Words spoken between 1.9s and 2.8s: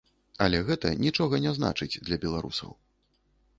для беларусаў.